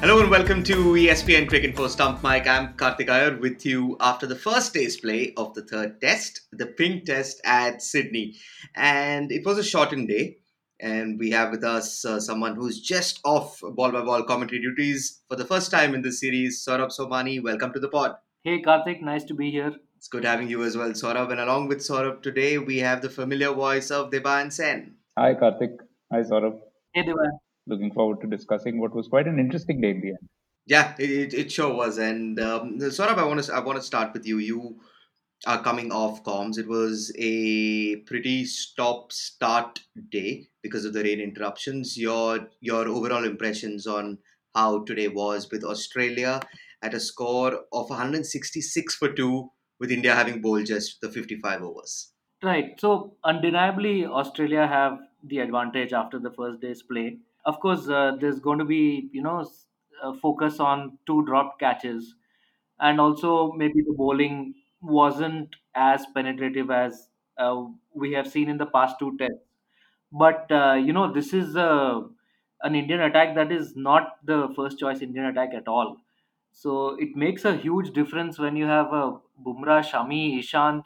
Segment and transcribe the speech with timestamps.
[0.00, 2.46] Hello and welcome to ESPNcricinfo Stump Mic.
[2.46, 6.66] I'm Karthik Iyer with you after the first day's play of the third test, the
[6.66, 8.36] pink test at Sydney.
[8.76, 10.36] And it was a shortened day.
[10.78, 15.20] And we have with us uh, someone who's just off ball by ball commentary duties
[15.28, 17.42] for the first time in this series, Saurabh Somani.
[17.42, 18.14] Welcome to the pod.
[18.44, 19.72] Hey Karthik, nice to be here.
[19.96, 21.32] It's good having you as well, Saurabh.
[21.32, 24.94] And along with Saurabh today, we have the familiar voice of Debayan Sen.
[25.18, 25.76] Hi Karthik.
[26.12, 26.60] Hi Saurabh.
[26.94, 27.40] Hey Debayan.
[27.68, 30.28] Looking forward to discussing what was quite an interesting day in the end.
[30.66, 31.98] Yeah, it, it sure was.
[31.98, 34.38] And um, Saurabh, I want to I want to start with you.
[34.38, 34.80] You
[35.46, 36.58] are coming off comms.
[36.58, 41.96] It was a pretty stop-start day because of the rain interruptions.
[41.96, 44.18] Your your overall impressions on
[44.54, 46.40] how today was with Australia
[46.82, 52.12] at a score of 166 for two, with India having bowled just the 55 overs.
[52.42, 52.78] Right.
[52.78, 57.18] So undeniably, Australia have the advantage after the first day's play.
[57.48, 59.44] Of course, uh, there's going to be you know
[60.02, 62.14] uh, focus on two dropped catches,
[62.80, 67.64] and also maybe the bowling wasn't as penetrative as uh,
[67.94, 69.44] we have seen in the past two tests.
[70.12, 72.00] But uh, you know, this is uh,
[72.62, 75.98] an Indian attack that is not the first choice Indian attack at all.
[76.52, 80.84] So it makes a huge difference when you have a Bumrah, Shami, Ishant,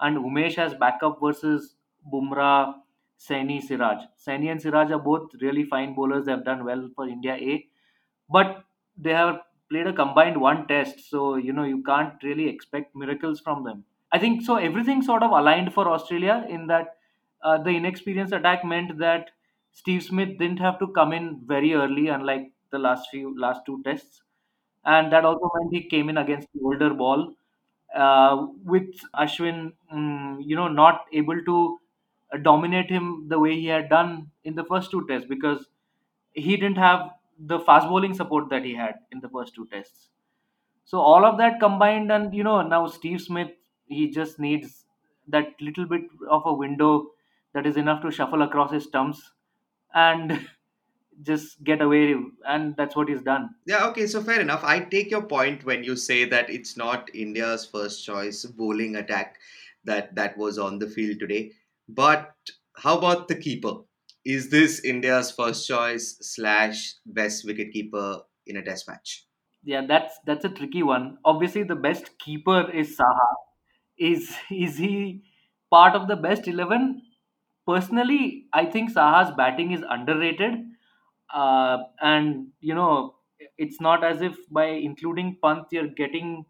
[0.00, 1.76] and Umesh as backup versus
[2.12, 2.74] Bumrah,
[3.18, 4.04] Saini, Siraj.
[4.26, 6.26] Saini and Siraj are both really fine bowlers.
[6.26, 7.66] They have done well for India A,
[8.30, 8.64] but
[8.96, 13.40] they have played a combined one test, so you know you can't really expect miracles
[13.40, 13.84] from them.
[14.12, 14.56] I think so.
[14.56, 16.96] Everything sort of aligned for Australia in that
[17.42, 19.30] uh, the inexperienced attack meant that
[19.72, 23.82] Steve Smith didn't have to come in very early, unlike the last few last two
[23.84, 24.22] tests,
[24.84, 27.34] and that also meant he came in against the older ball
[27.94, 31.78] uh, with Ashwin, mm, you know, not able to
[32.42, 35.66] dominate him the way he had done in the first two tests because
[36.32, 40.08] he didn't have the fast bowling support that he had in the first two tests.
[40.84, 43.50] So all of that combined, and you know, now Steve Smith,
[43.86, 44.84] he just needs
[45.28, 47.10] that little bit of a window
[47.54, 49.32] that is enough to shuffle across his stumps
[49.94, 50.46] and
[51.22, 52.14] just get away,
[52.46, 53.54] and that's what he's done.
[53.66, 54.64] Yeah, okay, so fair enough.
[54.64, 59.38] I take your point when you say that it's not India's first choice bowling attack
[59.84, 61.52] that that was on the field today.
[61.88, 62.34] But
[62.76, 63.74] how about the keeper?
[64.24, 69.26] Is this India's first choice slash best wicketkeeper in a test match?
[69.62, 71.18] Yeah, that's that's a tricky one.
[71.24, 73.28] Obviously, the best keeper is Saha.
[73.98, 75.22] Is is he
[75.70, 77.02] part of the best eleven?
[77.66, 80.54] Personally, I think Saha's batting is underrated,
[81.34, 83.14] uh, and you know
[83.58, 86.44] it's not as if by including Pant you're getting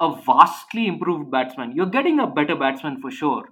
[0.00, 1.72] a vastly improved batsman.
[1.76, 3.48] You're getting a better batsman for sure,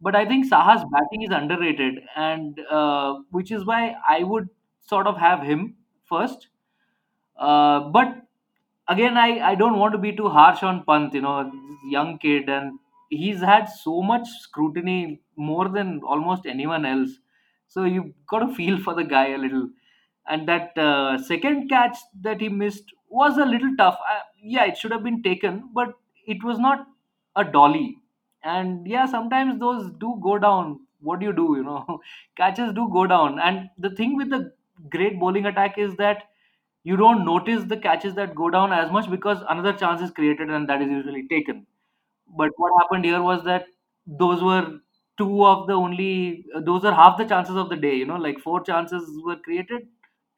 [0.00, 4.48] but I think Saha's batting is underrated, and uh, which is why I would
[4.80, 6.48] sort of have him first.
[7.38, 8.22] Uh, but
[8.88, 11.50] again, I, I don't want to be too harsh on Pant, you know,
[11.90, 12.78] young kid, and
[13.08, 17.10] he's had so much scrutiny more than almost anyone else.
[17.68, 19.70] So you've got to feel for the guy a little.
[20.28, 23.98] And that uh, second catch that he missed was a little tough.
[24.08, 25.94] Uh, yeah, it should have been taken, but
[26.26, 26.86] it was not
[27.36, 27.96] a dolly.
[28.42, 30.80] And yeah, sometimes those do go down.
[31.00, 31.54] What do you do?
[31.56, 32.00] You know,
[32.36, 33.38] catches do go down.
[33.38, 34.52] And the thing with the
[34.88, 36.24] great bowling attack is that
[36.84, 40.50] you don't notice the catches that go down as much because another chance is created
[40.50, 41.66] and that is usually taken.
[42.28, 43.66] But what happened here was that
[44.06, 44.80] those were
[45.18, 47.94] two of the only, those are half the chances of the day.
[47.96, 49.88] You know, like four chances were created,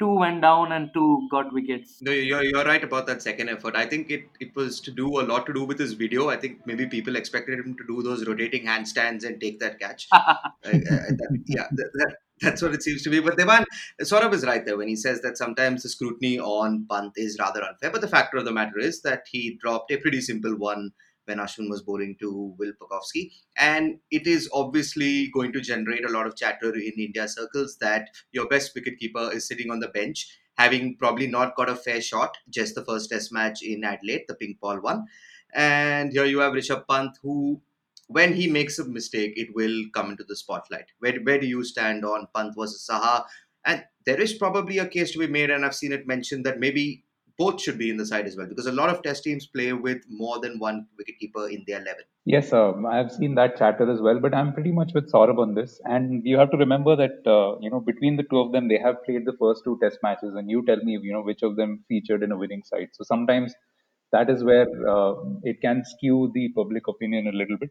[0.02, 1.98] two went down and two got wickets.
[2.00, 3.76] No, you're, you're right about that second effort.
[3.76, 6.28] I think it, it was to do a lot to do with his video.
[6.28, 10.08] I think maybe people expected him to do those rotating handstands and take that catch.
[10.64, 10.78] Uh,
[11.18, 13.20] that, yeah, that, that, that's what it seems to be.
[13.20, 13.64] But Debayan,
[14.00, 17.62] Saurabh is right there when he says that sometimes the scrutiny on Pant is rather
[17.62, 17.90] unfair.
[17.90, 20.92] But the factor of the matter is that he dropped a pretty simple one
[21.24, 23.32] when Ashwin was bowling to Will Pucovski.
[23.56, 28.08] And it is obviously going to generate a lot of chatter in India circles that
[28.32, 32.36] your best wicketkeeper is sitting on the bench, having probably not got a fair shot,
[32.50, 35.06] just the first test match in Adelaide, the pink ball one.
[35.54, 37.60] And here you have Rishabh Pant, who
[38.08, 40.86] when he makes a mistake, it will come into the spotlight.
[40.98, 43.24] Where, where do you stand on Pant versus Saha?
[43.64, 46.58] And there is probably a case to be made, and I've seen it mentioned that
[46.58, 47.04] maybe
[47.38, 49.72] both should be in the side as well, because a lot of test teams play
[49.72, 52.04] with more than one wicketkeeper in their 11.
[52.24, 55.38] Yes, um, I have seen that chatter as well, but I'm pretty much with Saurabh
[55.38, 55.80] on this.
[55.84, 58.78] And you have to remember that, uh, you know, between the two of them, they
[58.78, 61.56] have played the first two test matches, and you tell me, you know, which of
[61.56, 62.88] them featured in a winning side.
[62.92, 63.54] So sometimes
[64.12, 67.70] that is where uh, it can skew the public opinion a little bit.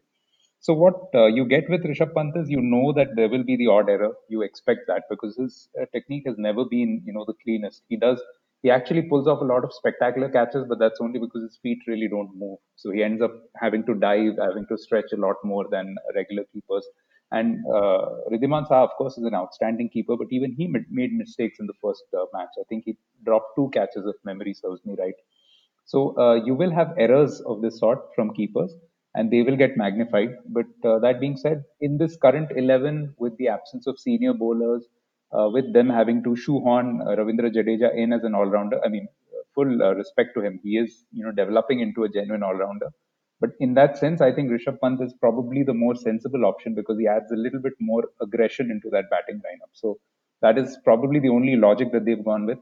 [0.60, 3.56] So what uh, you get with Rishabh Pant is you know that there will be
[3.56, 4.12] the odd error.
[4.28, 7.82] You expect that because his uh, technique has never been, you know, the cleanest.
[7.88, 8.22] He does
[8.62, 11.78] he actually pulls off a lot of spectacular catches, but that's only because his feet
[11.86, 12.58] really don't move.
[12.76, 16.44] So he ends up having to dive, having to stretch a lot more than regular
[16.52, 16.86] keepers.
[17.32, 21.58] And uh, Wriddhiman Saha, of course, is an outstanding keeper, but even he made mistakes
[21.60, 22.50] in the first uh, match.
[22.60, 25.14] I think he dropped two catches, if memory serves me right.
[25.84, 28.74] So uh, you will have errors of this sort from keepers,
[29.14, 30.30] and they will get magnified.
[30.48, 34.86] But uh, that being said, in this current 11, with the absence of senior bowlers,
[35.32, 39.08] uh, with them having to shoehorn uh, Ravindra Jadeja in as an all-rounder, I mean,
[39.54, 40.60] full uh, respect to him.
[40.62, 42.88] He is, you know, developing into a genuine all-rounder.
[43.40, 46.98] But in that sense, I think Rishabh Pant is probably the more sensible option because
[46.98, 49.70] he adds a little bit more aggression into that batting lineup.
[49.72, 49.98] So
[50.42, 52.58] that is probably the only logic that they've gone with.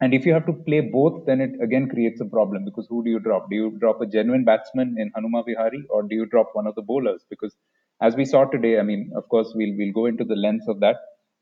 [0.00, 3.02] And if you have to play both, then it again creates a problem because who
[3.02, 3.48] do you drop?
[3.48, 6.74] Do you drop a genuine batsman in Hanuma Vihari or do you drop one of
[6.74, 7.24] the bowlers?
[7.30, 7.56] Because
[8.02, 10.80] as we saw today, I mean, of course, we'll, we'll go into the length of
[10.80, 10.96] that.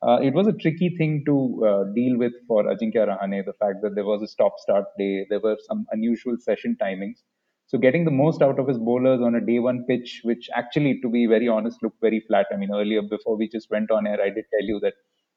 [0.06, 3.76] Uh, it was a tricky thing to uh, deal with for Ajinkya Rahane, the fact
[3.82, 7.22] that there was a stop start day, there were some unusual session timings.
[7.66, 11.00] So getting the most out of his bowlers on a day one pitch, which actually,
[11.00, 12.46] to be very honest, looked very flat.
[12.52, 14.92] I mean, earlier before we just went on air, I did tell you that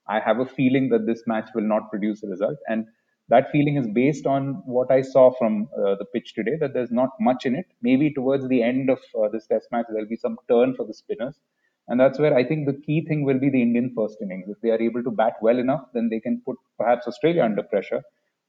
[0.10, 2.58] I have a feeling that this match will not produce a result.
[2.68, 2.86] And
[3.30, 6.92] that feeling is based on what I saw from uh, the pitch today, that there's
[6.92, 7.66] not much in it.
[7.82, 10.94] Maybe towards the end of uh, this test match, there'll be some turn for the
[10.94, 11.40] spinners.
[11.88, 14.46] And that's where I think the key thing will be the Indian first innings.
[14.50, 17.64] If they are able to bat well enough, then they can put perhaps Australia under
[17.64, 18.02] pressure.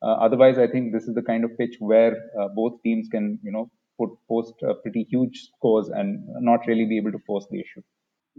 [0.02, 3.38] Uh, otherwise, I think this is the kind of pitch where uh, both teams can,
[3.43, 7.46] you know, put post uh, pretty huge scores and not really be able to force
[7.50, 7.82] the issue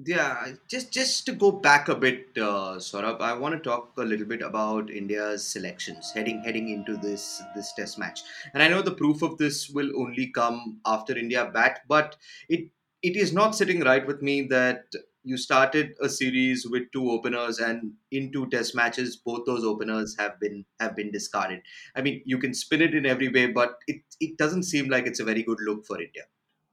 [0.05, 4.03] yeah just just to go back a bit uh, Saurabh, i want to talk a
[4.03, 8.21] little bit about india's selections heading heading into this this test match
[8.53, 12.15] and i know the proof of this will only come after india bat but
[12.47, 12.69] it
[13.01, 14.85] it is not sitting right with me that
[15.23, 20.15] you started a series with two openers and in two test matches both those openers
[20.17, 21.61] have been have been discarded
[21.95, 25.05] i mean you can spin it in every way but it it doesn't seem like
[25.05, 26.23] it's a very good look for india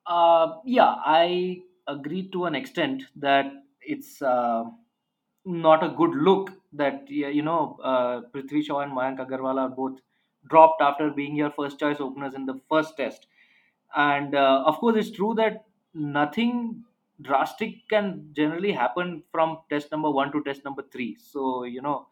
[0.06, 3.46] uh, yeah i agree to an extent that
[3.80, 4.64] it's uh,
[5.44, 10.00] not a good look that you know uh, Prithvi Shaw and Mayank Agarwal are both
[10.50, 13.26] dropped after being your first choice openers in the first test.
[13.96, 16.84] And uh, of course, it's true that nothing
[17.22, 21.16] drastic can generally happen from test number one to test number three.
[21.18, 22.08] So, you know,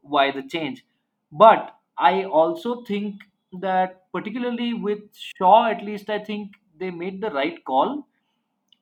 [0.00, 0.84] why the change?
[1.32, 3.22] But I also think
[3.60, 8.06] that, particularly with Shaw, at least, I think they made the right call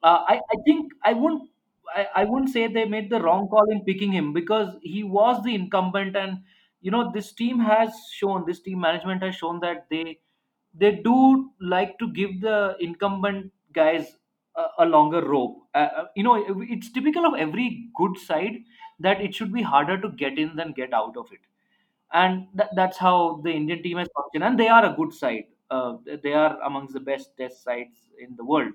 [0.02, 1.50] uh, I, I think I wouldn't
[1.94, 5.42] I, I wouldn't say they made the wrong call in picking him because he was
[5.44, 6.42] the incumbent and
[6.80, 10.18] you know this team has shown this team management has shown that they
[10.74, 14.16] they do like to give the incumbent guys
[14.78, 15.62] a, longer rope.
[15.74, 18.56] Uh, uh, you know it's typical of every good side
[19.00, 21.40] that it should be harder to get in than get out of it.
[22.12, 24.44] And that, that's how the indian team has functioned.
[24.44, 25.44] And they are a good side.
[25.70, 28.72] Uh, they are amongst the best test sides in the world.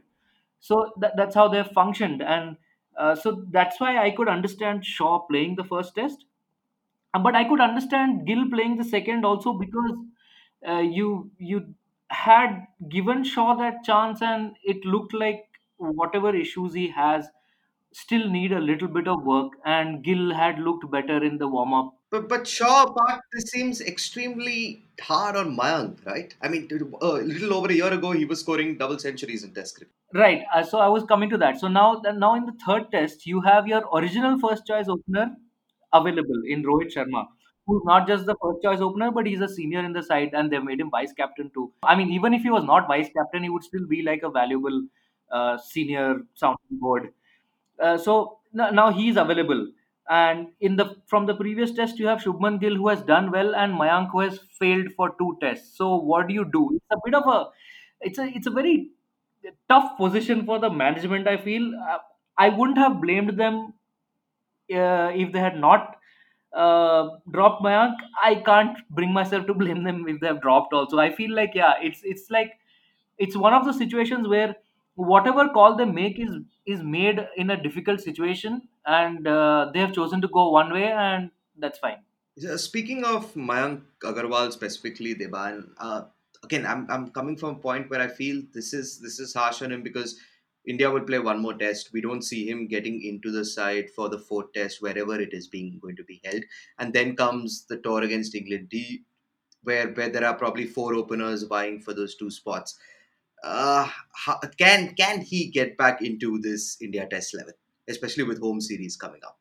[0.59, 2.21] So that, that's how they've functioned.
[2.21, 2.57] And
[2.97, 6.25] uh, so that's why i could understand shaw playing the first test.
[7.13, 9.93] Uh, but i could understand gill playing the second also because
[10.67, 11.73] uh, you you
[12.09, 15.48] had given shaw that chance and it looked like
[15.79, 17.27] whatever issues he has
[17.93, 21.73] still need a little bit of work and gill had looked better in the warm
[21.73, 26.35] up But but Shaw apart, this seems extremely hard on Mayank, right?
[26.41, 29.75] I mean, a little over a year ago, he was scoring double centuries in Test
[29.77, 29.93] cricket.
[30.13, 30.43] Right.
[30.53, 31.59] Uh, so I was coming to that.
[31.59, 35.35] So now, now in the third test, you have your original first choice opener
[35.93, 37.27] available in Rohit Sharma,
[37.67, 40.51] who's not just the first choice opener, but he's a senior in the side, and
[40.51, 41.71] they've made him vice captain too.
[41.83, 44.31] I mean, even if he was not vice captain, he would still be like a
[44.31, 44.81] valuable
[45.31, 47.13] uh, senior sounding board.
[47.81, 49.67] Uh, so n- now he's available.
[50.09, 53.55] And in the from the previous test, you have Shubman Gill who has done well
[53.55, 55.77] and Mayank who has failed for two tests.
[55.77, 56.71] So what do you do?
[56.75, 57.49] It's a bit of a
[58.01, 58.89] it's a it's a very
[59.69, 61.27] tough position for the management.
[61.27, 61.99] I feel uh,
[62.37, 63.73] I wouldn't have blamed them
[64.73, 65.95] uh, if they had not
[66.53, 67.95] uh, dropped Mayank.
[68.23, 70.73] I can't bring myself to blame them if they have dropped.
[70.73, 72.53] Also, I feel like yeah, it's it's like
[73.17, 74.55] it's one of the situations where
[74.99, 79.93] whatever call they make is is made in a difficult situation, and uh, they have
[79.93, 81.99] chosen to go one way, and that's fine.
[82.57, 86.03] Speaking of Mayank Agarwal specifically, Debayan, uh,
[86.43, 89.61] again, I'm, I'm coming from a point where I feel this is this is harsh
[89.61, 90.19] on him because
[90.65, 91.91] India will play one more test.
[91.93, 95.47] We don't see him getting into the side for the fourth test, wherever it is
[95.47, 96.43] being going to be held,
[96.77, 99.03] and then comes the tour against England, D,
[99.63, 102.77] where where there are probably four openers vying for those two spots.
[103.43, 107.53] Uh, how, can can he get back into this India Test eleven,
[107.87, 109.37] especially with home series coming up?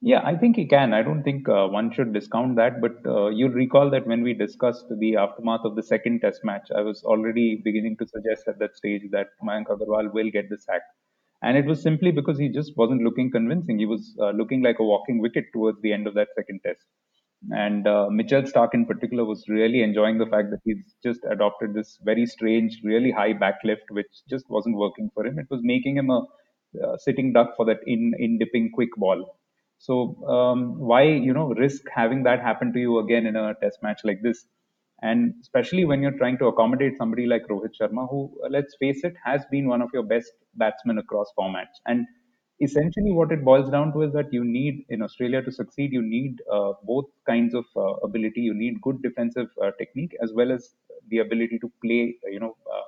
[0.00, 0.92] Yeah, I think he can.
[0.92, 2.80] I don't think uh, one should discount that.
[2.80, 6.68] But uh, you'll recall that when we discussed the aftermath of the second test match,
[6.76, 10.58] I was already beginning to suggest at that stage that Mayank Agarwal will get the
[10.58, 10.82] sack.
[11.42, 13.78] And it was simply because he just wasn't looking convincing.
[13.78, 16.84] He was uh, looking like a walking wicket towards the end of that second test.
[17.54, 21.72] And uh, Mitchell Stark in particular was really enjoying the fact that he's just adopted
[21.72, 25.38] this very strange, really high backlift, which just wasn't working for him.
[25.38, 26.22] It was making him a
[26.84, 29.38] uh, sitting duck for that in in dipping quick ball.
[29.78, 29.94] So
[30.26, 34.00] um, why you know risk having that happen to you again in a test match
[34.04, 34.44] like this?
[35.02, 39.14] And especially when you're trying to accommodate somebody like Rohit Sharma, who let's face it
[39.24, 41.78] has been one of your best batsmen across formats.
[41.86, 42.06] And
[42.60, 46.02] essentially, what it boils down to is that you need in Australia to succeed, you
[46.02, 48.40] need uh, both kinds of uh, ability.
[48.42, 50.74] You need good defensive uh, technique as well as
[51.08, 52.16] the ability to play.
[52.24, 52.82] You know uh,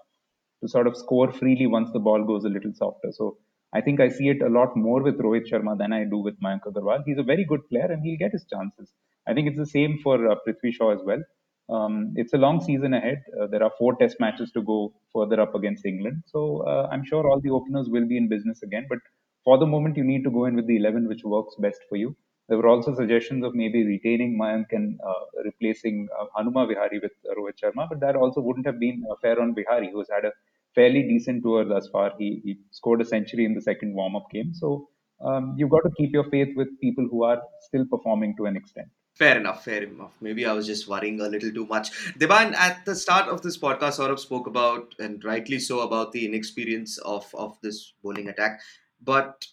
[0.62, 3.12] to sort of score freely once the ball goes a little softer.
[3.12, 3.38] So
[3.72, 6.40] I think I see it a lot more with Rohit Sharma than I do with
[6.40, 7.02] Mayank Agarwal.
[7.04, 8.92] He's a very good player and he'll get his chances.
[9.26, 11.22] I think it's the same for uh, Prithvi Shaw as well.
[11.68, 13.22] Um, it's a long season ahead.
[13.40, 16.22] Uh, there are four test matches to go further up against England.
[16.26, 18.86] So uh, I'm sure all the openers will be in business again.
[18.88, 18.98] But
[19.46, 21.96] for the moment, you need to go in with the 11 which works best for
[21.96, 22.16] you.
[22.48, 27.12] There were also suggestions of maybe retaining Mayank and uh, replacing uh, Hanuma Vihari with
[27.38, 30.32] Rohit Sharma, but that also wouldn't have been fair on Vihari, who's had a
[30.74, 32.12] fairly decent tour thus far.
[32.18, 34.52] He, he scored a century in the second warm up game.
[34.52, 34.88] So
[35.24, 38.56] um, you've got to keep your faith with people who are still performing to an
[38.56, 38.88] extent.
[39.14, 40.14] Fair enough, fair enough.
[40.20, 41.90] Maybe I was just worrying a little too much.
[42.18, 46.26] Debayan, at the start of this podcast, Saurabh spoke about, and rightly so, about the
[46.26, 48.60] inexperience of, of this bowling attack.
[49.02, 49.44] But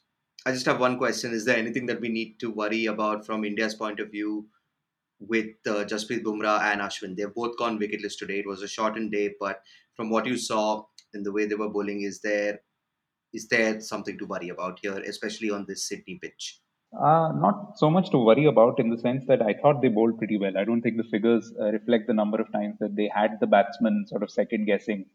[0.45, 1.33] I just have one question.
[1.33, 4.47] Is there anything that we need to worry about from India's point of view
[5.19, 7.15] with uh, Jasprit Bumrah and Ashwin?
[7.15, 8.39] They've both gone wicketless today.
[8.39, 9.61] It was a shortened day, but
[9.95, 10.83] from what you saw
[11.13, 12.59] in the way they were bowling, is there
[13.33, 16.59] is there something to worry about here, especially on this Sydney pitch?
[16.95, 20.19] Uh, not so much to worry about in the sense that I thought they bowled
[20.19, 20.55] pretty well.
[20.55, 23.47] I don't think the figures uh, reflect the number of times that they had the
[23.47, 25.05] batsman sort of second guessing.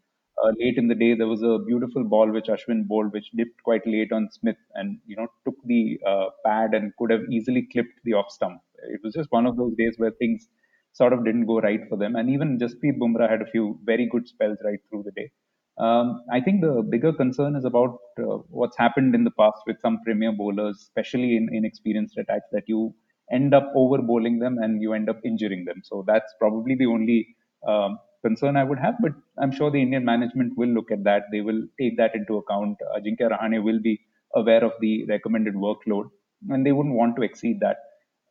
[0.44, 3.62] Uh, late in the day, there was a beautiful ball which Ashwin bowled, which dipped
[3.62, 7.62] quite late on Smith and you know took the uh, pad and could have easily
[7.72, 8.60] clipped the off stump.
[8.94, 10.48] It was just one of those days where things
[10.92, 12.14] sort of didn't go right for them.
[12.16, 15.30] And even Jasprit Bumrah had a few very good spells right through the day.
[15.78, 19.80] Um, I think the bigger concern is about uh, what's happened in the past with
[19.80, 22.94] some premier bowlers, especially in inexperienced attacks, that you
[23.30, 25.82] end up over bowling them and you end up injuring them.
[25.84, 28.94] So that's probably the only um, concern I would have.
[29.00, 31.24] But I'm sure the Indian management will look at that.
[31.32, 32.78] They will take that into account.
[32.96, 34.00] Ajinkya Rahane will be
[34.34, 36.10] aware of the recommended workload
[36.48, 37.78] and they wouldn't want to exceed that.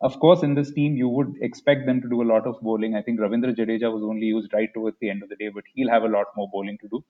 [0.01, 2.95] Of course, in this team, you would expect them to do a lot of bowling.
[2.95, 5.63] I think Ravindra Jadeja was only used right towards the end of the day, but
[5.73, 7.03] he'll have a lot more bowling to do.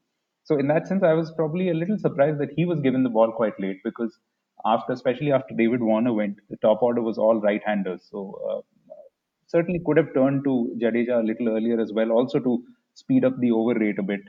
[0.45, 3.09] So in that sense, I was probably a little surprised that he was given the
[3.09, 4.17] ball quite late because
[4.65, 8.07] after, especially after David Warner went, the top order was all right-handers.
[8.09, 8.61] So uh,
[9.47, 12.63] certainly could have turned to Jadeja a little earlier as well, also to
[12.93, 14.21] speed up the over rate a bit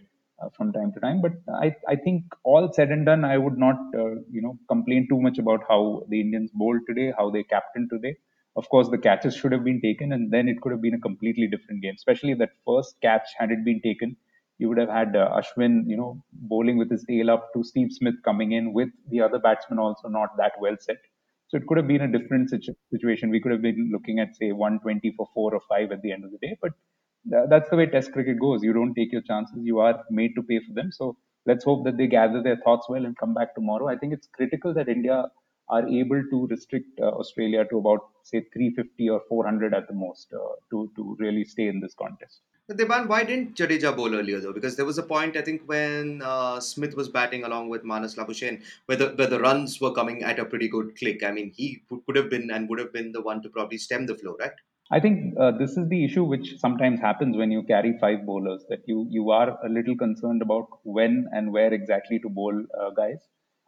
[0.42, 1.20] uh, from time to time.
[1.20, 1.32] But
[1.62, 5.20] I, I think all said and done, I would not, uh, you know, complain too
[5.20, 8.16] much about how the Indians bowled today, how they captained today.
[8.56, 11.00] Of course, the catches should have been taken, and then it could have been a
[11.00, 11.94] completely different game.
[11.94, 14.16] Especially that first catch, had it been taken,
[14.58, 17.92] you would have had uh, Ashwin, you know, bowling with his tail up to Steve
[17.92, 20.96] Smith coming in with the other batsman also not that well set.
[21.48, 23.30] So it could have been a different situ- situation.
[23.30, 26.24] We could have been looking at say 120 for four or five at the end
[26.24, 26.72] of the day, but
[27.30, 28.62] th- that's the way Test cricket goes.
[28.62, 29.58] You don't take your chances.
[29.62, 30.92] You are made to pay for them.
[30.92, 33.88] So let's hope that they gather their thoughts well and come back tomorrow.
[33.88, 35.24] I think it's critical that India
[35.70, 40.32] are able to restrict uh, Australia to about say 350 or 400 at the most
[40.32, 42.40] uh, to to really stay in this contest.
[42.70, 44.52] Debayan, why didn't Jadeja bowl earlier though?
[44.52, 48.16] Because there was a point I think when uh, Smith was batting along with Marnus
[48.16, 51.22] Labuschagne, where the where the runs were coming at a pretty good click.
[51.24, 54.04] I mean, he could have been and would have been the one to probably stem
[54.04, 54.52] the flow, right?
[54.90, 58.64] I think uh, this is the issue which sometimes happens when you carry five bowlers
[58.68, 62.90] that you you are a little concerned about when and where exactly to bowl uh,
[62.90, 63.18] guys.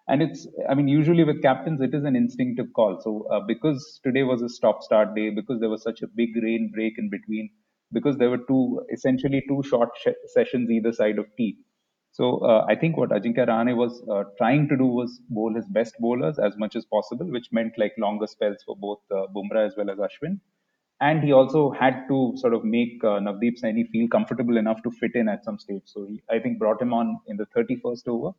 [0.09, 3.01] And it's I mean usually with captains it is an instinctive call.
[3.01, 6.31] So uh, because today was a stop start day because there was such a big
[6.43, 7.51] rain break in between
[7.93, 11.59] because there were two essentially two short sh- sessions either side of tea.
[12.13, 15.67] So uh, I think what Ajinkya Rahane was uh, trying to do was bowl his
[15.69, 19.67] best bowlers as much as possible, which meant like longer spells for both uh, Bumrah
[19.67, 20.41] as well as Ashwin
[21.01, 24.91] and he also had to sort of make uh, Navdeep Saini feel comfortable enough to
[24.91, 25.83] fit in at some stage.
[25.87, 28.33] So he, I think, brought him on in the 31st over,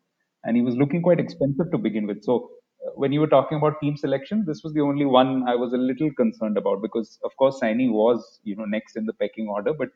[0.44, 2.24] and he was looking quite expensive to begin with.
[2.24, 2.52] So
[2.86, 5.74] uh, when you were talking about team selection, this was the only one I was
[5.74, 9.48] a little concerned about because, of course, Saini was you know next in the pecking
[9.48, 9.90] order, but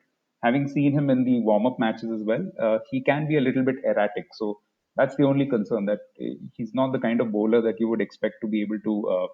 [0.44, 3.64] having seen him in the warm-up matches as well, uh, he can be a little
[3.64, 4.26] bit erratic.
[4.34, 4.60] So
[4.96, 8.02] that's the only concern that uh, he's not the kind of bowler that you would
[8.02, 9.28] expect to be able to uh,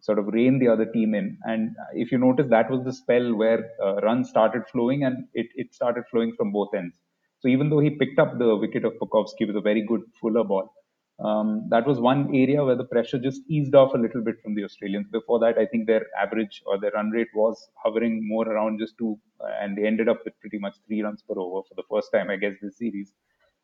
[0.00, 1.38] sort of rein the other team in.
[1.44, 5.48] And if you notice, that was the spell where uh, runs started flowing and it,
[5.54, 6.96] it started flowing from both ends.
[7.44, 10.44] So even though he picked up the wicket of Pucovski with a very good fuller
[10.44, 10.72] ball,
[11.22, 14.54] um, that was one area where the pressure just eased off a little bit from
[14.54, 15.08] the Australians.
[15.12, 18.96] Before that, I think their average or their run rate was hovering more around just
[18.96, 19.18] two,
[19.60, 22.30] and they ended up with pretty much three runs per over for the first time,
[22.30, 23.12] I guess, this series.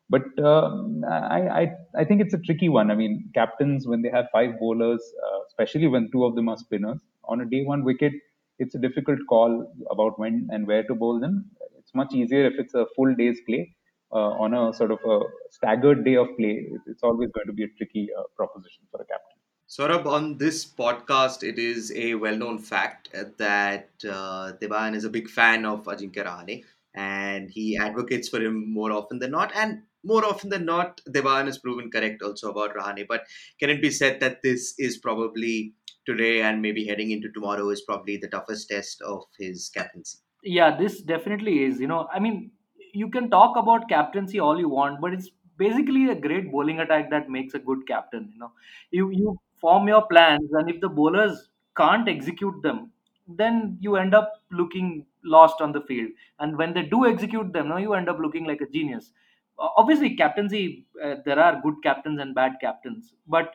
[0.09, 0.69] But uh,
[1.09, 2.91] I, I, I think it's a tricky one.
[2.91, 6.57] I mean, captains when they have five bowlers, uh, especially when two of them are
[6.57, 8.13] spinners, on a day one wicket,
[8.59, 11.49] it's a difficult call about when and where to bowl them.
[11.91, 13.75] It's much easier if it's a full day's play
[14.13, 15.19] uh, on a sort of a
[15.49, 19.05] staggered day of play, it's always going to be a tricky uh, proposition for a
[19.05, 19.39] captain.
[19.67, 25.29] Saurabh, on this podcast, it is a well-known fact that uh, Debayan is a big
[25.29, 26.63] fan of Ajinkya Rahane,
[26.95, 29.51] and he advocates for him more often than not.
[29.53, 33.05] And more often than not, Debayan is proven correct also about Rahane.
[33.05, 33.25] But
[33.59, 35.73] can it be said that this is probably
[36.05, 40.19] today and maybe heading into tomorrow is probably the toughest test of his captaincy?
[40.43, 41.79] Yeah, this definitely is.
[41.79, 42.51] You know, I mean,
[42.93, 47.09] you can talk about captaincy all you want, but it's basically a great bowling attack
[47.11, 48.29] that makes a good captain.
[48.33, 48.51] You know,
[48.91, 52.91] you you form your plans, and if the bowlers can't execute them,
[53.27, 56.09] then you end up looking lost on the field.
[56.39, 59.11] And when they do execute them, no, you end up looking like a genius.
[59.59, 63.53] Obviously, captaincy, uh, there are good captains and bad captains, but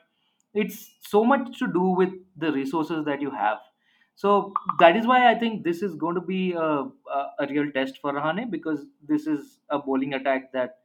[0.54, 3.58] it's so much to do with the resources that you have
[4.16, 7.70] so that is why I think this is going to be a, a, a real
[7.72, 10.78] test for Rahane because this is a bowling attack that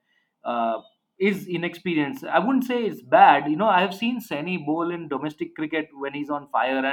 [0.43, 0.81] uh,
[1.19, 2.25] is inexperienced.
[2.25, 3.50] I wouldn't say it's bad.
[3.50, 6.85] You know, I have seen Saini bowl in domestic cricket when he's on fire,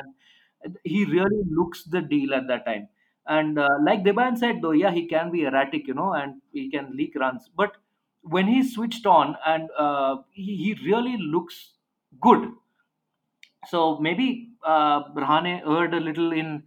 [0.62, 2.88] and he really looks the deal at that time.
[3.26, 6.71] And uh, like Debayan said, though, yeah, he can be erratic, you know, and he
[6.71, 7.49] can leak runs.
[7.54, 7.73] But
[8.23, 11.73] when he's switched on and uh, he, he really looks
[12.21, 12.52] good
[13.67, 16.62] so maybe uh, Rahane erred a little in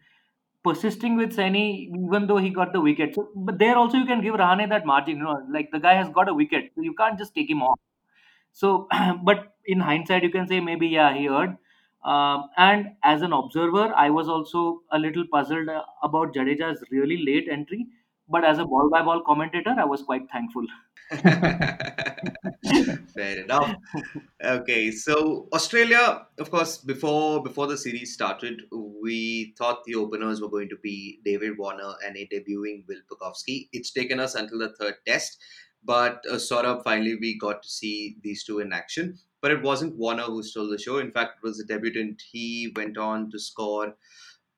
[0.63, 3.15] persisting with Saini, even though he got the wicket.
[3.15, 5.17] So, but there also you can give Rahane that margin.
[5.17, 7.61] You know, like the guy has got a wicket, so you can't just take him
[7.63, 7.79] off.
[8.53, 8.87] So,
[9.23, 11.57] but in hindsight, you can say maybe yeah he erred.
[12.03, 17.23] Um, and as an observer, I was also a little puzzled uh, about Jadeja's really
[17.25, 17.87] late entry.
[18.29, 20.65] But as a ball by ball commentator, I was quite thankful.
[23.21, 23.75] Fair enough.
[24.43, 30.49] Okay, so Australia, of course, before before the series started, we thought the openers were
[30.49, 33.69] going to be David Warner and a debuting Will Pucovski.
[33.71, 35.37] It's taken us until the third test,
[35.83, 39.19] but uh, sort of finally we got to see these two in action.
[39.41, 40.97] But it wasn't Warner who stole the show.
[40.97, 42.23] In fact, it was a debutant.
[42.31, 43.95] He went on to score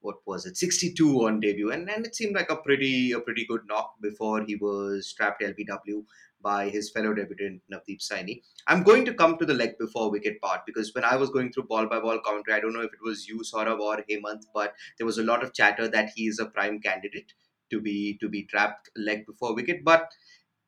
[0.03, 3.45] what was it 62 on debut and, and it seemed like a pretty a pretty
[3.45, 6.03] good knock before he was strapped lbw
[6.43, 8.41] by his fellow debutant Navdeep Saini.
[8.67, 11.51] I'm going to come to the leg before wicket part because when I was going
[11.51, 14.43] through ball by ball commentary, I don't know if it was you, Saurabh, or Hemant,
[14.53, 17.33] but there was a lot of chatter that he is a prime candidate
[17.71, 19.83] to be to be trapped leg before wicket.
[19.83, 20.11] But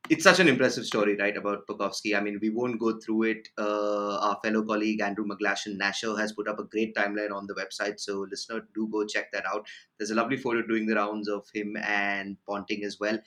[0.08, 2.16] it's such an impressive story, right, about Pucovski.
[2.16, 3.48] I mean, we won't go through it.
[3.58, 7.54] Uh, our fellow colleague Andrew McGlashan Nasher has put up a great timeline on the
[7.54, 9.66] website, so listener, do go check that out.
[9.98, 13.18] There's a lovely photo doing the rounds of him and Ponting as well.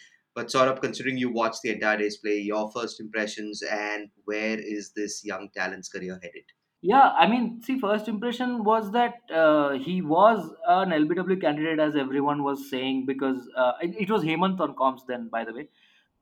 [0.47, 4.91] But of considering you watched the entire day's play, your first impressions and where is
[4.95, 6.43] this young talent's career headed?
[6.81, 11.95] Yeah, I mean, see, first impression was that uh, he was an LBW candidate, as
[11.97, 15.67] everyone was saying, because uh, it, it was Hemant on comms then, by the way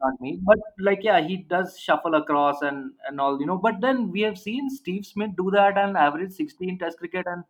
[0.02, 0.40] not me.
[0.44, 3.58] But like, yeah, he does shuffle across and and all, you know.
[3.58, 7.44] But then we have seen Steve Smith do that and average 16 Test cricket and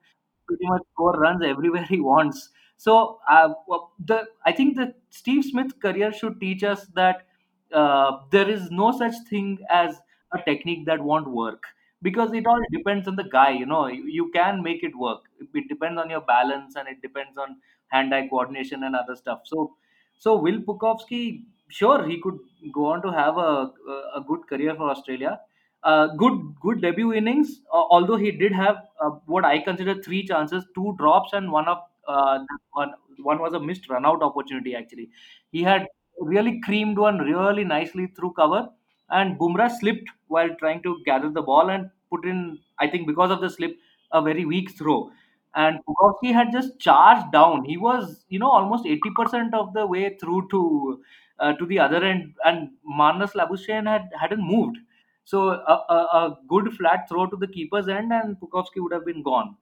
[0.48, 2.50] pretty much score runs everywhere he wants.
[2.78, 3.54] So uh,
[4.00, 7.26] the I think the Steve Smith career should teach us that
[7.74, 10.00] uh, there is no such thing as
[10.34, 11.64] a technique that won't work
[12.02, 13.52] because it all depends on the guy.
[13.52, 15.22] You know, you, you can make it work.
[15.54, 19.42] It depends on your balance and it depends on hand-eye coordination and other stuff.
[19.46, 19.76] So,
[20.18, 22.38] so Will Pucovski sure he could
[22.74, 23.72] go on to have a
[24.16, 25.40] a good career for Australia.
[25.84, 27.62] Uh, good good debut innings.
[27.72, 31.68] Uh, although he did have uh, what I consider three chances, two drops, and one
[31.68, 32.40] of uh,
[32.74, 32.94] one,
[33.40, 34.76] was a missed run out opportunity.
[34.76, 35.10] Actually,
[35.52, 35.88] he had
[36.20, 38.68] really creamed one really nicely through cover,
[39.10, 42.60] and Bumrah slipped while trying to gather the ball and put in.
[42.80, 43.76] I think because of the slip,
[44.12, 45.12] a very weak throw
[45.58, 47.66] and Pucovski had just charged down.
[47.66, 51.02] He was, you know, almost 80% of the way through to
[51.40, 54.78] uh, to the other end, and Marnus Labuschagne had hadn't moved.
[55.26, 59.06] So a, a, a, good flat throw to the keeper's end, and Pucovski would have
[59.06, 59.56] been gone.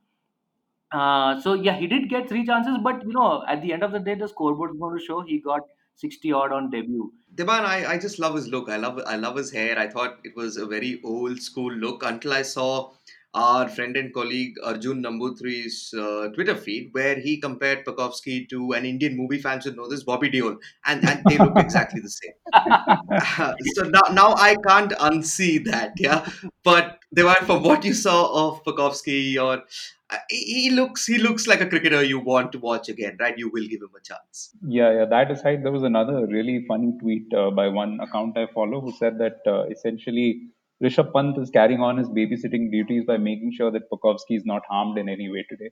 [0.95, 3.91] Uh, so yeah, he did get three chances, but you know, at the end of
[3.91, 5.61] the day, the scoreboard is going to show he got
[5.95, 7.11] 60 odd on debut.
[7.33, 8.69] Debayan, I, I just love his look.
[8.69, 9.77] I love I love his hair.
[9.77, 12.93] I thought it was a very old school look until I saw
[13.35, 18.85] our friend and colleague Arjun Namboothri's uh, Twitter feed, where he compared Pucovski to an
[18.85, 22.31] Indian movie fan should know this, Bobby Deol, and, and they look exactly the same.
[23.75, 26.25] so now, now I can't unsee that, yeah.
[26.63, 29.63] But Debayan, from what you saw of Pucovski, or
[30.09, 33.37] uh, he looks he looks like a cricketer you want to watch again, right?
[33.37, 34.51] You will give him a chance.
[34.65, 35.05] Yeah, yeah.
[35.05, 38.93] That aside, there was another really funny tweet uh, by one account I follow who
[38.93, 40.43] said that uh, essentially
[40.83, 44.63] Rishabh Pant is carrying on his babysitting duties by making sure that Pucovski is not
[44.69, 45.71] harmed in any way today.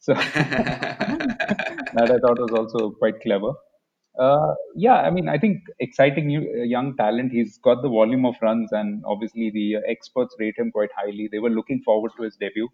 [0.00, 3.52] So that I thought was also quite clever.
[4.18, 7.32] Uh, yeah, I mean, I think exciting new, uh, young talent.
[7.32, 11.28] He's got the volume of runs, and obviously the uh, experts rate him quite highly.
[11.32, 12.68] They were looking forward to his debut.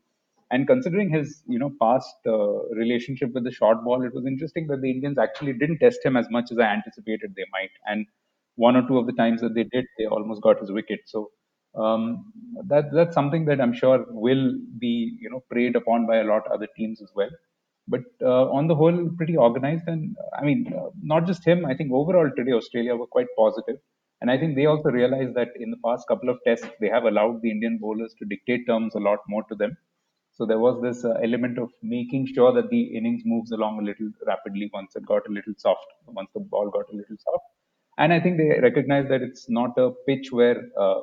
[0.50, 4.66] And considering his, you know, past uh, relationship with the short ball, it was interesting
[4.66, 7.70] that the Indians actually didn't test him as much as I anticipated they might.
[7.86, 8.06] And
[8.56, 11.00] one or two of the times that they did, they almost got his wicket.
[11.06, 11.30] So
[11.74, 12.32] um,
[12.66, 16.46] that that's something that I'm sure will be, you know, preyed upon by a lot
[16.46, 17.30] of other teams as well.
[17.88, 19.84] But uh, on the whole, pretty organized.
[19.88, 21.66] And I mean, uh, not just him.
[21.66, 23.76] I think overall today Australia were quite positive.
[24.20, 27.04] And I think they also realized that in the past couple of tests, they have
[27.04, 29.76] allowed the Indian bowlers to dictate terms a lot more to them
[30.32, 33.82] so there was this uh, element of making sure that the innings moves along a
[33.82, 37.44] little rapidly once it got a little soft, once the ball got a little soft.
[37.98, 41.00] And I think they recognize that it's not a pitch where uh,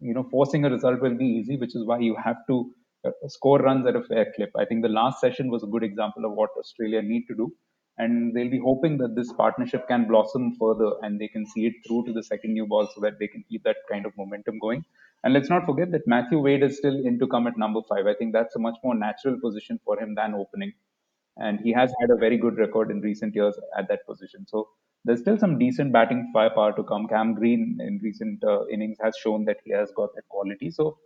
[0.00, 2.72] you know forcing a result will be easy, which is why you have to
[3.04, 4.50] uh, score runs at a fair clip.
[4.56, 7.52] I think the last session was a good example of what Australia need to do,
[7.98, 11.74] and they'll be hoping that this partnership can blossom further and they can see it
[11.86, 14.58] through to the second new ball so that they can keep that kind of momentum
[14.58, 14.84] going.
[15.24, 18.06] And let's not forget that Matthew Wade is still in to come at number five.
[18.06, 20.72] I think that's a much more natural position for him than opening.
[21.36, 24.46] And he has had a very good record in recent years at that position.
[24.46, 24.68] So
[25.06, 27.06] there's still some decent batting firepower to come.
[27.06, 30.70] Cam Green in recent uh, innings has shown that he has got that quality.
[30.70, 30.98] So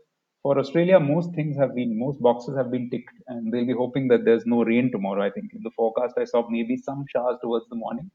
[0.42, 4.08] for Australia, most things have been, most boxes have been ticked, and they'll be hoping
[4.08, 5.22] that there's no rain tomorrow.
[5.22, 8.10] I think in the forecast I saw maybe some showers towards the morning,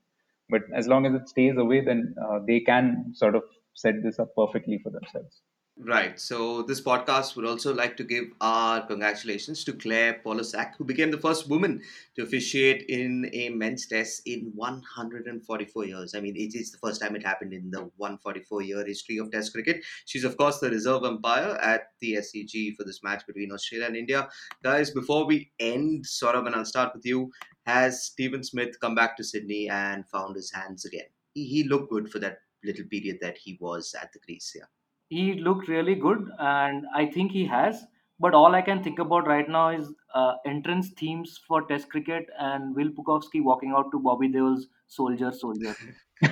[0.50, 3.44] but as long as it stays away, then uh, they can sort of
[3.76, 5.42] set this up perfectly for themselves.
[5.78, 6.18] Right.
[6.18, 11.12] So this podcast would also like to give our congratulations to Claire Polosak, who became
[11.12, 11.82] the first woman
[12.16, 16.16] to officiate in a men's test in 144 years.
[16.16, 19.30] I mean, it is the first time it happened in the 144 year history of
[19.32, 19.84] Test cricket.
[20.06, 23.98] She's of course the reserve umpire at the SCG for this match between Australia and
[23.98, 24.30] India.
[24.64, 27.32] Guys, before we end, of, and I'll start with you.
[27.66, 31.08] Has Steven Smith come back to Sydney and found his hands again?
[31.34, 34.54] He, he looked good for that little period that he was at the crease.
[34.56, 34.75] Yeah
[35.10, 37.86] he looked really good, and I think he has.
[38.20, 42.28] But all I can think about right now is uh, entrance themes for Test cricket
[42.40, 45.76] and Will Pucovski walking out to Bobby Deol's "Soldier, Soldier."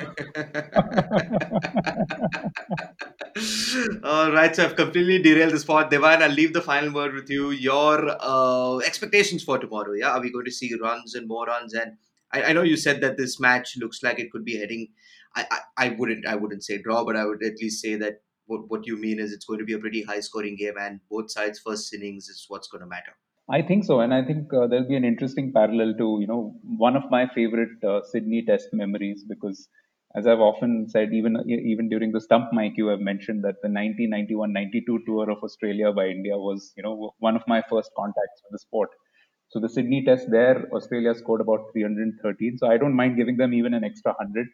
[4.03, 5.91] All right, so I've completely derailed the spot.
[5.91, 7.51] Debayan, I'll leave the final word with you.
[7.51, 10.12] Your uh, expectations for tomorrow, yeah?
[10.12, 11.73] Are we going to see runs and more runs?
[11.73, 11.97] And
[12.31, 14.89] I, I know you said that this match looks like it could be heading.
[15.36, 18.21] I, I, I wouldn't I wouldn't say draw, but I would at least say that
[18.45, 20.99] what, what you mean is it's going to be a pretty high scoring game and
[21.10, 23.13] both sides first innings is what's going to matter.
[23.49, 26.56] I think so and i think uh, there'll be an interesting parallel to you know
[26.77, 29.67] one of my favorite uh, sydney test memories because
[30.15, 33.67] as i've often said even even during the stump mic you have mentioned that the
[33.67, 38.51] 1991-92 tour of australia by india was you know one of my first contacts with
[38.51, 38.89] the sport.
[39.49, 43.53] So the sydney test there australia scored about 313 so i don't mind giving them
[43.53, 44.47] even an extra 100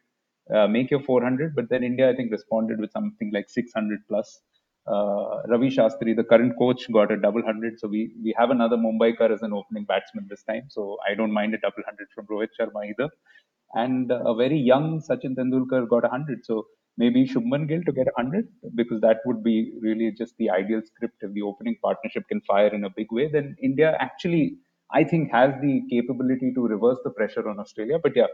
[0.53, 1.55] uh, make your 400.
[1.55, 4.41] But then India, I think, responded with something like 600 plus.
[4.87, 7.79] Uh, Ravi Shastri, the current coach, got a double hundred.
[7.79, 10.63] So we we have another Mumbaikar as an opening batsman this time.
[10.69, 13.09] So I don't mind a double hundred from Rohit Sharma either.
[13.73, 16.45] And a very young Sachin Tendulkar got a hundred.
[16.45, 20.49] So maybe Shubman Gill to get a hundred because that would be really just the
[20.49, 21.17] ideal script.
[21.21, 24.57] If the opening partnership can fire in a big way, then India actually,
[24.91, 27.99] I think, has the capability to reverse the pressure on Australia.
[28.01, 28.27] But yeah,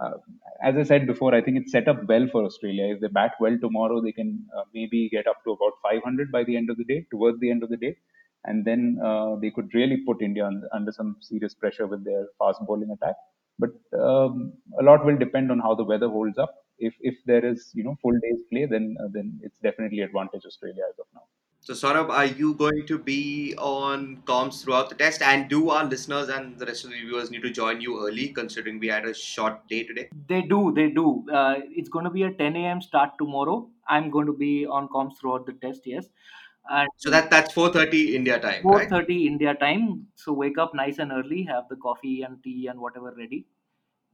[0.00, 0.18] uh,
[0.62, 2.94] as I said before, I think it's set up well for Australia.
[2.94, 6.44] If they bat well tomorrow, they can uh, maybe get up to about 500 by
[6.44, 7.96] the end of the day, towards the end of the day.
[8.44, 12.26] And then uh, they could really put India under, under, some serious pressure with their
[12.38, 13.16] fast bowling attack.
[13.58, 16.54] But um, a lot will depend on how the weather holds up.
[16.78, 20.44] If if there is you know full day's play, then uh, then it's definitely advantage
[20.44, 21.22] Australia as of now.
[21.66, 25.20] So, Saurabh, are you going to be on comms throughout the test?
[25.20, 28.28] And do our listeners and the rest of the viewers need to join you early,
[28.28, 30.08] considering we had a short day today?
[30.28, 31.26] They do, they do.
[31.28, 32.80] Uh, it's going to be a 10 a.m.
[32.80, 33.68] start tomorrow.
[33.88, 36.06] I'm going to be on comms throughout the test, yes.
[36.70, 38.62] And so that that's 4:30 India time.
[38.62, 39.10] 4:30 right?
[39.10, 40.06] India time.
[40.14, 43.44] So wake up nice and early, have the coffee and tea and whatever ready,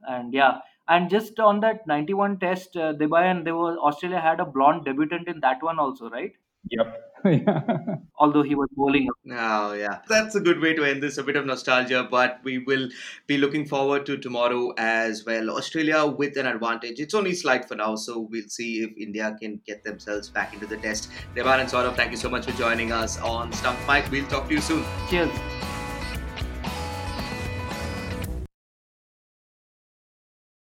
[0.07, 0.57] and yeah.
[0.87, 5.27] And just on that 91 test, uh, Debayan, there was Australia had a blonde debutant
[5.27, 6.33] in that one also, right?
[6.69, 7.95] Yep yeah.
[8.17, 9.07] although he was bowling.
[9.31, 9.99] Oh, yeah.
[10.09, 11.17] That's a good way to end this.
[11.17, 12.89] A bit of nostalgia, but we will
[13.27, 15.49] be looking forward to tomorrow as well.
[15.51, 16.99] Australia with an advantage.
[16.99, 20.67] It's only slight for now, so we'll see if India can get themselves back into
[20.67, 21.09] the test.
[21.35, 24.09] Debayan and Saurabh, thank you so much for joining us on Stump Mic.
[24.11, 24.83] We'll talk to you soon.
[25.09, 25.29] Cheers.